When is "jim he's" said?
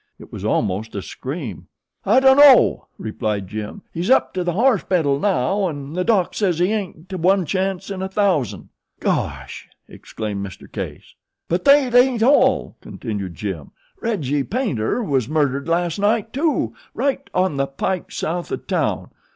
3.47-4.09